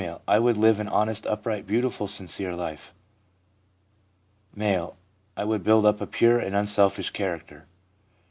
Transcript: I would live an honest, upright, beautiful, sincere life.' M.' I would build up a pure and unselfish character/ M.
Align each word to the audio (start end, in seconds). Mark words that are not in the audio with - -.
I 0.27 0.39
would 0.39 0.57
live 0.57 0.79
an 0.79 0.87
honest, 0.87 1.27
upright, 1.27 1.67
beautiful, 1.67 2.07
sincere 2.07 2.55
life.' 2.55 2.95
M.' 4.59 4.87
I 5.37 5.43
would 5.43 5.61
build 5.61 5.85
up 5.85 6.01
a 6.01 6.07
pure 6.07 6.39
and 6.39 6.55
unselfish 6.55 7.11
character/ 7.11 7.55
M. 7.55 7.63